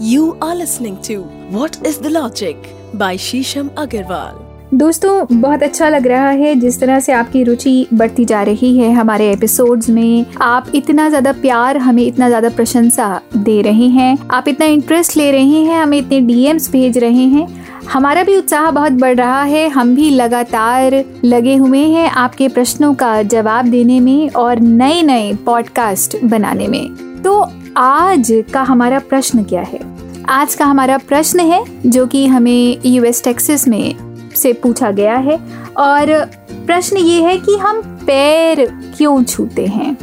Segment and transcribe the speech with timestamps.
[0.00, 2.56] You are listening to What is the Logic
[2.92, 4.34] by Shisham Agarwal.
[4.74, 8.92] दोस्तों, बहुत अच्छा लग रहा है जिस तरह से आपकी रुचि बढ़ती जा रही है
[8.92, 14.48] हमारे एपिसोड्स में। आप इतना ज़्यादा प्यार हमें इतना ज़्यादा प्रशंसा दे रहे हैं। आप
[14.48, 17.48] इतना इंटरेस्ट ले रहे हैं, हमें इतने डीएम्स भेज रहे हैं।
[17.92, 22.94] हमारा भी उत्साह बहुत बढ़ रहा है। हम भी लगातार लगे हुए हैं आपके प्रश्नों
[22.94, 27.40] का जवाब देने में और नए नए पॉडकास्ट बनाने में। तो
[27.78, 29.80] आज का हमारा प्रश्न क्या है?
[30.28, 33.94] आज का हमारा प्रश्न है, जो कि हमें यूएस टेक्सिस में
[34.36, 35.36] से पूछा गया है,
[35.76, 36.24] और
[36.66, 39.94] प्रश्न ये है कि हम पैर क्यों छूते हैं?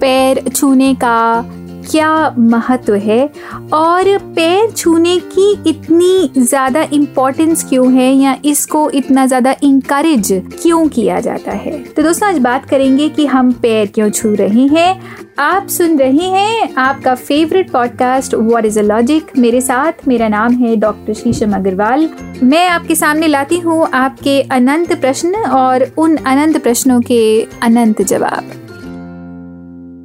[0.00, 1.44] पैर छूने का
[1.90, 3.26] क्या महत्व है?
[3.72, 10.86] और पैर छूने की इतनी ज़्यादा इम्पोर्टेंस क्यों है या इसको इतना ज़्यादा इंकरेज क्यों
[10.88, 11.78] किया जाता है?
[11.84, 15.00] तो दोस्तों, आज बात करेंगे कि हम पैर क्यों छू रहे हैं।
[15.38, 20.54] आप सुन रहे हैं आपका favourite podcast what is a logic मेरे साथ मेरा नाम
[20.54, 22.08] है डॉक्टर शीशम अग्रवाल
[22.42, 27.20] मैं आपके सामने लाती हूँ आपके अनंत प्रश्न और उन अनंत प्रश्नों के
[27.62, 28.50] अनंत जवाब।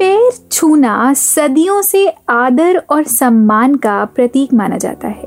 [0.03, 5.23] पैर छूना सदियों से आदर और सम्मान का प्रतीक माना जाता है।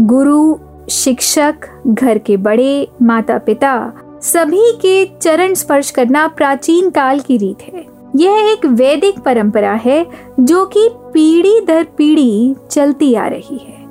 [0.00, 0.56] गुरु,
[0.90, 1.54] शिक्षक,
[1.86, 3.92] घर के बड़े माता पिता
[4.22, 7.86] सभी के चरण स्पर्श करना प्राचीन काल की रीत है।
[8.16, 10.06] यह एक वैदिक परंपरा है
[10.40, 13.86] जो कि पीढ़ी दर पीढ़ी चलती आ रही है।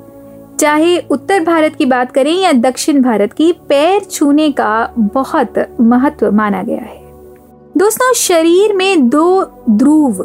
[0.60, 6.32] चाहे उत्तर भारत की बात करें या दक्षिण भारत की, पैर छूने का बहुत महत्व
[6.32, 6.99] माना गया है।
[7.80, 10.22] दोस्तों, शरीर में दो ध्रुव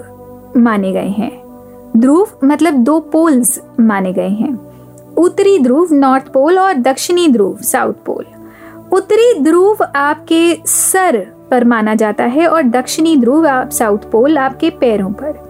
[0.56, 1.30] माने गए हैं।
[1.96, 7.92] ध्रुव मतलब दो पोल्स माने गए हैं। उत्तरी ध्रुव नॉर्थ पोल और दक्षिणी ध्रुव साउथ
[8.06, 8.24] पोल।
[8.92, 11.18] उत्तरी ध्रुव आपके सर
[11.50, 15.42] पर माना जाता है और दक्षिणी ध्रुव आप साउथ पोल आपके पैरों पर।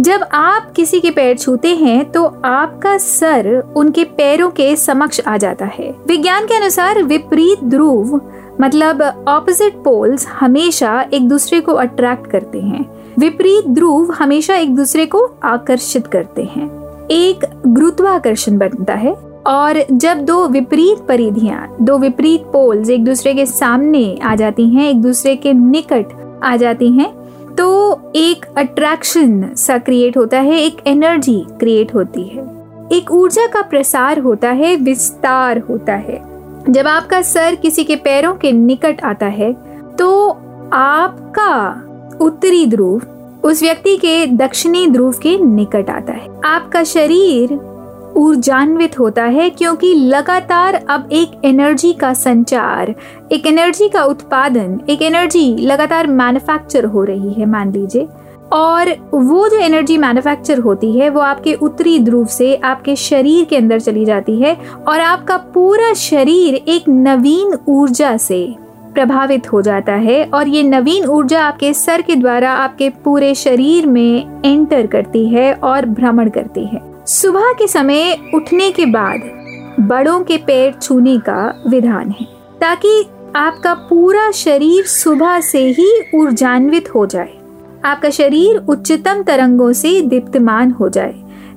[0.00, 5.36] जब आप किसी के पैर छूते हैं तो आपका सर उनके पैरों के समक्ष आ
[5.36, 8.20] जाता है। विज्ञान के अनुसार विपरीत ध्रुव
[8.60, 12.84] मतलब ऑपोजिट पोल्स हमेशा एक दूसरे को अट्रैक्ट करते हैं।
[13.18, 16.70] विपरीत ध्रुव हमेशा एक दूसरे को आकर्षित करते हैं।
[17.10, 19.12] एक गुरुत्वाकर्षण बनता है
[19.46, 24.88] और जब दो विपरीत परिधियाँ, दो विपरीत पोल्स एक दूसरे के सामने आ जाती हैं,
[24.90, 27.10] एक दूसरे के निकट आ जाती हैं
[27.54, 32.44] तो एक अट्रैक्शन सा क्रिएट होता है, एक एनर्जी क्रिएट होती है।
[32.92, 36.31] एक ऊर्जा का प्रसार होता है, विस्तार होता है।
[36.68, 39.52] जब आपका सर किसी के पैरों के निकट आता है
[39.96, 40.28] तो
[40.72, 43.02] आपका उत्तरी ध्रुव
[43.44, 47.52] उस व्यक्ति के दक्षिणी ध्रुव के निकट आता है। आपका शरीर
[48.16, 52.94] ऊर्जान्वित होता है क्योंकि लगातार अब एक एनर्जी का संचार,
[53.32, 58.08] एक एनर्जी का उत्पादन, एक एनर्जी लगातार मैन्युफैक्चर हो रही है, मान लीजिए।
[58.52, 63.56] और वो जो एनर्जी मैन्युफैक्चर होती है, वो आपके उत्तरी ध्रुव से आपके शरीर के
[63.56, 64.54] अंदर चली जाती है
[64.88, 68.54] और आपका पूरा शरीर एक नवीन ऊर्जा से
[68.94, 73.86] प्रभावित हो जाता है और ये नवीन ऊर्जा आपके सर के द्वारा आपके पूरे शरीर
[73.86, 79.30] में एंटर करती है और भ्रमण करती है। सुबह के समय उठने के बाद
[79.80, 82.26] बड़ों के पैर छूने का विधान है,
[82.60, 83.04] ताकि
[83.36, 87.38] आपका पूरा शरीर सुबह से ही ऊर्जान्वित हो जाए।
[87.84, 91.12] आपका शरीर उच्चतम तरंगों से दीप्तमान हो जाए,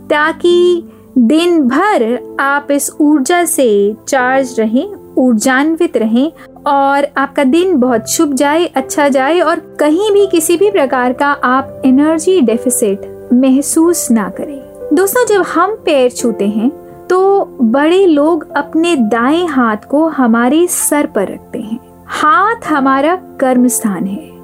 [0.09, 0.83] ताकि
[1.17, 6.31] दिन भर आप इस ऊर्जा से चार्ज रहें, ऊर्जान्वित रहें,
[6.67, 11.27] और आपका दिन बहुत शुभ जाए अच्छा जाए, और कहीं भी किसी भी प्रकार का
[11.27, 14.61] आप एनर्जी डेफिसिट महसूस ना करें।
[14.93, 16.69] दोस्तों, जब हम पैर छूते हैं
[17.09, 23.67] तो बड़े लोग अपने दाएँ हाथ को हमारे सर पर रखते हैं। हाथ हमारा कर्म
[23.67, 24.34] स्थान है।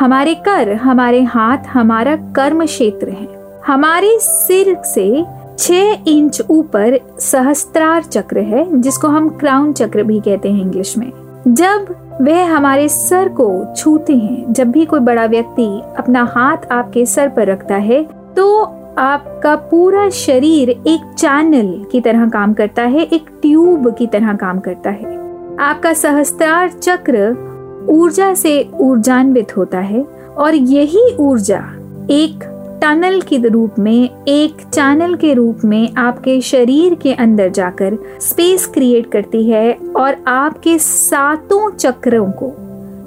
[0.00, 3.26] हमारे कर, हमारे हाथ, हमारा कर्म क्षेत्र है।
[3.66, 5.24] हमारे सिर से
[5.58, 11.10] छह इंच ऊपर सहस्त्रार चक्र है, जिसको हम क्राउन चक्र भी कहते हैं इंग्लिश में।
[11.48, 15.68] जब वह हमारे सर को छूते हैं, जब भी कोई बड़ा व्यक्ति
[15.98, 18.02] अपना हाथ आपके सर पर रखता है
[18.36, 18.62] तो
[18.98, 24.58] आपका पूरा शरीर एक चैनल की तरह काम करता है, एक ट्यूब की तरह काम
[24.60, 25.16] करता है।
[25.60, 27.49] आपका सहस्त्रार चक्र
[27.88, 30.02] ऊर्जा से ऊर्जान्वित होता है
[30.38, 31.62] और यही ऊर्जा
[32.10, 32.44] एक
[32.82, 38.66] टनल के रूप में, एक चैनल के रूप में आपके शरीर के अंदर जाकर स्पेस
[38.66, 42.52] क्रिएट करती है और आपके सातों चक्रों को,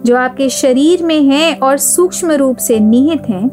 [0.06, 3.46] जो आपके शरीर में है और सूक्ष्म रूप से निहित हैं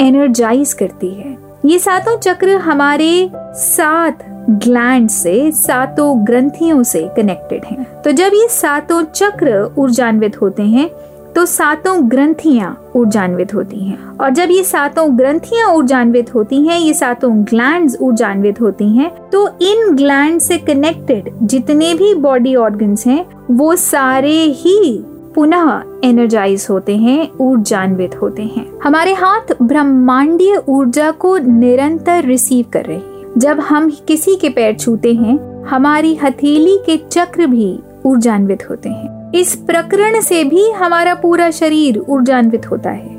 [0.00, 4.18] एनर्जाइज करती है। ये सातों चक्र हमारे सात
[4.64, 10.88] ग्लैंड से, सातों ग्रंथियों से कनेक्टेड हैं। तो जब ये सातों चक्र ऊर्जान्वित होते हैं
[11.34, 16.94] तो सातों ग्रंथियाँ ऊर्जान्वित होती हैं और जब ये सातों ग्रंथियाँ ऊर्जान्वित होती हैं, ये
[16.94, 23.24] सातों ग्लैंड्स ऊर्जान्वित होती हैं तो इन ग्लैंड से कनेक्टेड जितने भी बॉडी ऑर्गन्स हैं,
[23.50, 25.04] वो सारे ही
[25.36, 32.84] पुनः एनर्जाइज होते हैं, ऊर्जान्वित होते हैं। हमारे हाथ ब्रह्मांडीय ऊर्जा को निरंतर रिसीव कर
[32.84, 38.70] रहे हैं। जब हम किसी के पैर छूते हैं, हमारी हथेली के चक्र भी ऊर्जान्वित
[38.70, 43.14] होते हैं। इस प्रकरण से भी हमारा पूरा शरीर ऊर्जान्वित होता है।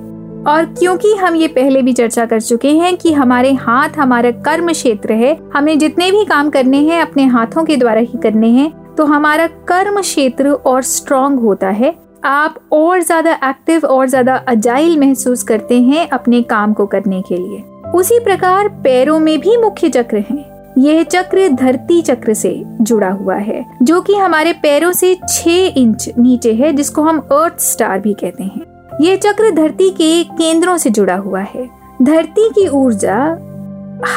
[0.48, 4.72] और क्योंकि हम ये पहले भी चर्चा कर चुके हैं कि हमारे हाथ हमारा कर्म
[4.72, 8.96] क्षेत्र है हमें जितने भी काम करने हैं, अपने हाथों के द्वारा ही करने हैं
[8.96, 15.00] तो हमारा कर्म क्षेत्र और स्ट्रॉन्ग होता है। आप और ज़्यादा एक्टिव और ज़्यादा अजाइल
[15.00, 19.90] महसूस करते हैं अपने काम को करने के लिए। उसी प्रकार पैरों में भी मुख्य
[19.90, 25.14] चक्र हैं। यह चक्र धरती चक्र से जुड़ा हुआ है, जो कि हमारे पैरों से
[25.30, 30.24] छह इंच नीचे है, जिसको हम अर्थ स्टार भी कहते हैं। यह चक्र धरती के
[30.24, 31.70] केंद्रों से जुड़ा हुआ है।
[32.04, 33.18] धरती की ऊर्जा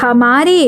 [0.01, 0.63] हमारे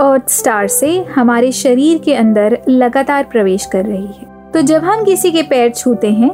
[0.00, 5.04] अर्थ स्टार से हमारे शरीर के अंदर लगातार प्रवेश कर रही है। तो जब हम
[5.04, 6.30] किसी के पैर छूते हैं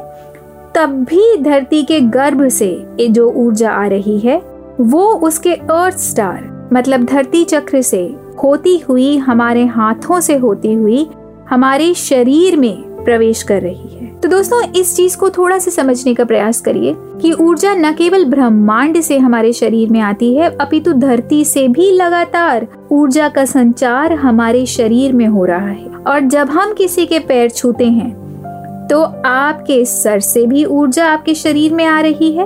[0.75, 2.69] तब भी धरती के गर्भ से
[2.99, 4.41] ये जो ऊर्जा आ रही है,
[4.81, 11.09] वो उसके अर्थ स्टार मतलब धरती चक्र से होती हुई हमारे हाथों से होती हुई
[11.49, 16.13] हमारे शरीर में प्रवेश कर रही है। तो दोस्तों, इस चीज़ को थोड़ा सा समझने
[16.13, 20.93] का प्रयास करिए कि ऊर्जा न केवल ब्रह्मांड से हमारे शरीर में आती है, अपितु
[20.93, 26.49] धरती से भी लगातार ऊर्जा का संचार हमारे शरीर में हो रहा है। और जब
[26.49, 28.28] हम किसी के पैर छूते हैं
[28.89, 32.45] तो आपके सर से भी ऊर्जा आपके शरीर में आ रही है।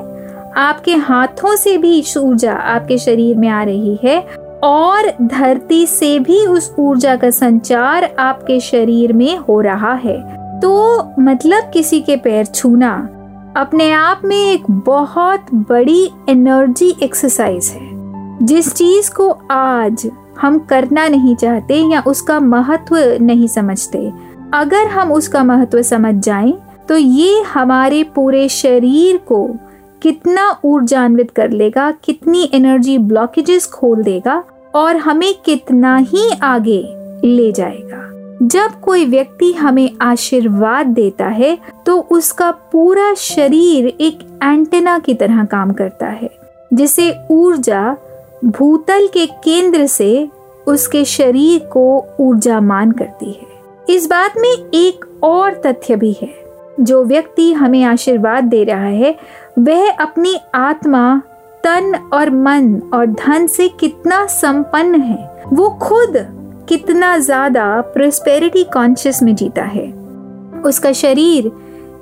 [0.58, 4.20] आपके हाथों से भी ऊर्जा आपके शरीर में आ रही है
[4.64, 10.18] और धरती से भी उस ऊर्जा का संचार आपके शरीर में हो रहा है।
[10.60, 12.94] तो मतलब किसी के पैर छूना,
[13.58, 17.90] अपने आप में एक बहुत बड़ी एनर्जी एक्सरसाइज है।
[18.46, 20.10] जिस चीज़ को आज
[20.42, 24.12] हम करना नहीं चाहते या उसका महत्व नहीं समझते
[24.54, 26.54] अगर हम उसका महत्व समझ जाएँ
[26.88, 29.46] तो ये हमारे पूरे शरीर को
[30.02, 34.44] कितना ऊर्जान्वित कर लेगा, कितनी एनर्जी ब्लॉकेजेस खोल देगा
[34.76, 36.82] और हमें कितना ही आगे
[37.26, 38.02] ले जाएगा।
[38.44, 45.44] जब कोई व्यक्ति हमें आशीर्वाद देता है तो उसका पूरा शरीर एक एंटेना की तरह
[45.46, 46.30] काम करता है,
[46.74, 47.96] जिसे ऊर्जा
[48.46, 50.28] भूतल के केंद्र से
[50.68, 51.86] उसके शरीर को
[52.20, 53.52] ऊर्जामान करती है।
[53.90, 56.44] इस बात में एक और तथ्य भी है।
[56.80, 59.20] जो व्यक्ति हमें आशीर्वाद दे रहा है,
[59.60, 61.22] वह अपनी आत्मा,
[61.64, 66.14] तन और मन और धन से कितना संपन्न है, वो खुद
[66.70, 69.92] कितना ज़्यादा प्रोस्पेरिटी कॉन्शियस में जीता है।
[70.66, 71.52] उसका शरीर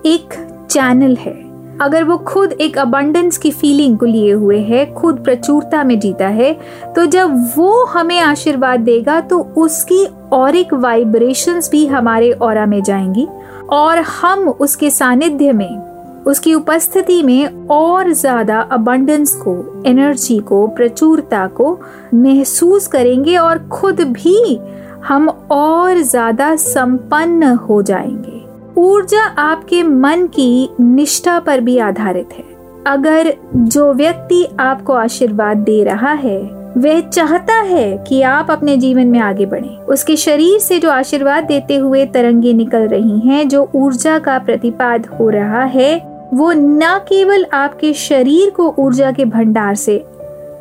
[0.05, 0.33] एक
[0.71, 1.50] चैनल है।
[1.81, 6.27] अगर वो खुद एक अबंडेंस की फीलिंग को लिए हुए है, खुद प्रचुरता में जीता
[6.27, 6.53] है
[6.95, 12.81] तो जब वो हमें आशीर्वाद देगा तो उसकी और एक वाइब्रेशंस भी हमारे और में
[12.83, 13.27] जाएँगी
[13.69, 21.45] और हम उसके सानिध्य में, उसकी उपस्थिति में और ज़्यादा अबंडेंस को एनर्जी को, प्रचुरता
[21.47, 21.77] को
[22.13, 24.59] महसूस करेंगे और खुद भी
[25.05, 28.40] हम और ज़्यादा संपन्न हो जाएँगे।
[28.77, 32.43] ऊर्जा आपके मन की निष्ठा पर भी आधारित है
[32.87, 39.07] अगर जो व्यक्ति आपको आशीर्वाद दे रहा है वह चाहता है कि आप अपने जीवन
[39.07, 43.71] में आगे बढ़ें। उसके शरीर से जो आशीर्वाद देते हुए तरंगे निकल रही हैं, जो
[43.75, 49.75] ऊर्जा का प्रतिपाद हो रहा है वो न केवल आपके शरीर को ऊर्जा के भंडार
[49.75, 50.05] से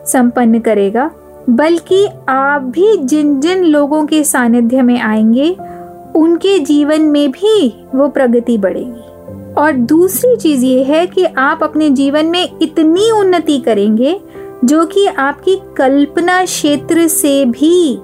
[0.07, 1.11] संपन्न करेगा
[1.51, 5.57] बल्कि आप भी जिन जिन लोगों के सानिध्य में आएँगे
[6.17, 9.11] उनके जीवन में भी वो प्रगति बढ़ेगी।
[9.55, 14.21] और दूसरी चीज़ ये है कि आप अपने जीवन में इतनी उन्नति करेंगे,
[14.65, 17.99] जो कि आपकी कल्पना क्षेत्र से भी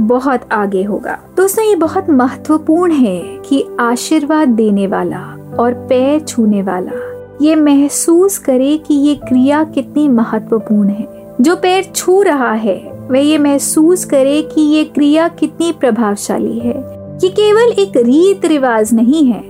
[0.00, 6.62] बहुत आगे होगा। दोस्तों, ये बहुत महत्वपूर्ण है कि आशीर्वाद देने वाला और पैर छूने
[6.62, 7.08] वाला
[7.42, 13.18] ये महसूस करे कि ये क्रिया कितनी महत्वपूर्ण है। जो पैर छू रहा है, वह
[13.18, 19.24] ये महसूस करे कि ये क्रिया कितनी प्रभावशाली है। ये केवल एक रीत रिवाज नहीं
[19.24, 19.42] है,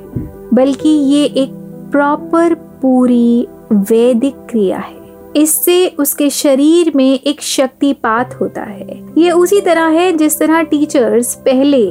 [0.55, 1.51] बल्कि ये एक
[1.93, 4.97] प्रॉपर पूरी वैदिक क्रिया है।
[5.37, 11.35] इससे उसके शरीर में एक शक्तिपात होता है। ये उसी तरह है जिस तरह टीचर्स
[11.45, 11.85] पहले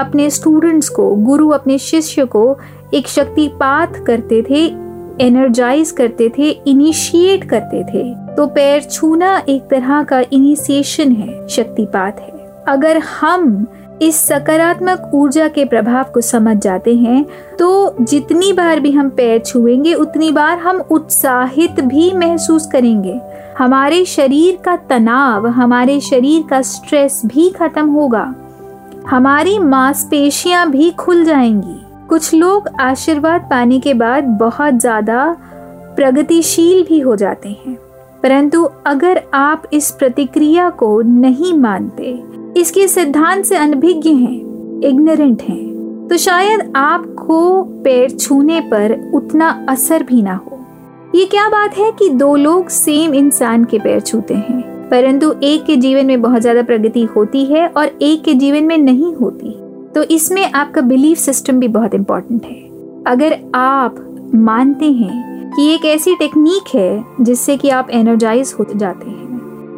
[0.00, 2.56] अपने स्टूडेंट्स को, गुरु अपने शिष्य को
[2.94, 4.64] एक शक्तिपात करते थे
[5.20, 8.04] एनर्जाइज करते थे इनिशिएट करते थे।
[8.36, 12.30] तो पैर छूना एक तरह का इनिशिएशन है, शक्तिपात है।
[12.68, 13.66] अगर हम
[14.02, 17.24] इस सकारात्मक ऊर्जा के प्रभाव को समझ जाते हैं
[17.58, 23.20] तो जितनी बार भी हम पैर छुएँगे, उतनी बार हम उत्साहित भी महसूस करेंगे।
[23.58, 28.34] हमारे शरीर का तनाव, हमारे शरीर का स्ट्रेस भी खत्म होगा।
[29.08, 35.36] हमारी मांसपेशियाँ भी खुल जाएँगी। कुछ लोग आशीर्वाद पाने के बाद बहुत ज़्यादा
[35.96, 37.78] प्रगतिशील भी हो जाते हैं।
[38.22, 42.12] परंतु अगर आप इस प्रतिक्रिया को नहीं मानते
[42.56, 50.02] इसके सिद्धांत से अनभिज्ञ हैं इग्नोरेंट हैं। तो शायद आपको पैर छूने पर उतना असर
[50.02, 50.58] भी ना हो।
[51.14, 54.88] ये क्या बात है कि दो लोग सेम इंसान के पैर छूते हैं?
[54.88, 58.76] परंतु एक के जीवन में बहुत ज़्यादा प्रगति होती है और एक के जीवन में
[58.78, 59.54] नहीं होती।
[59.94, 62.60] तो इसमें आपका बिलीफ सिस्टम भी बहुत इम्पोर्टेंट है।
[63.06, 63.96] अगर आप
[64.34, 69.21] मानते हैं कि एक ऐसी टेक्निक है जिससे कि आप एनर्जाइज हो जाते हैं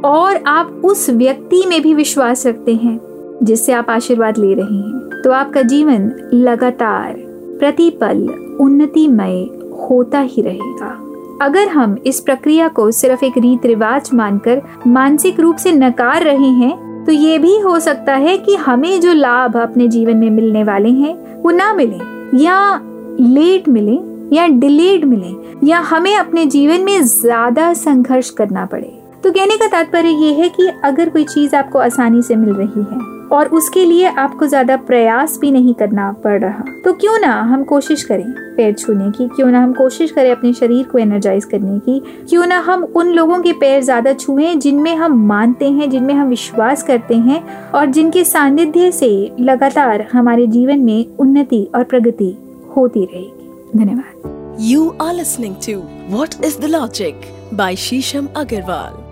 [0.04, 2.98] और आप उस व्यक्ति में भी विश्वास रखते हैं,
[3.42, 7.14] जिससे आप आशीर्वाद ले रहे हैं। तो आपका जीवन लगातार
[7.58, 8.28] प्रतिपल,
[8.60, 9.42] उन्नतिमय
[9.80, 11.00] होता ही रहेगा।
[11.42, 16.48] अगर हम इस प्रक्रिया को सिर्फ़ एक रीत रिवाज मानकर मानसिक रूप से नकार रहे
[16.48, 20.62] हैं तो ये भी हो सकता है कि हमें जो लाभ अपने जीवन में मिलने
[20.64, 21.98] वाले हैं, वो ना मिले,
[22.36, 22.80] या
[23.20, 23.98] लेट मिले,
[24.36, 25.34] या डिलेड मिले,
[25.66, 30.48] या हमें अपने जीवन में ज़्यादा संघर्ष करना पड़े। तो कहने का तात्पर्य ये है
[30.48, 34.76] कि अगर कोई चीज़ आपको आसानी से मिल रही है और उसके लिए आपको ज़्यादा
[34.78, 38.26] प्रयास भी नहीं करना पड़ रहा तो क्यों ना हम कोशिश करें
[38.56, 42.46] पैर छूने की, क्यों ना हम कोशिश करें अपने शरीर को एनर्जाइज करने की, क्यों
[42.46, 46.82] ना हम उन लोगों के पैर ज़्यादा छुएँ जिनमें हम मानते हैं, जिनमें हम विश्वास
[46.82, 52.36] करते हैं और जिनके सानिध्य से लगातार हमारे जीवन में उन्नति और प्रगति
[52.76, 55.80] होती रहेगी। धन्यवाद। You are listening to
[56.16, 59.02] what is the logic by Shisham Agarwal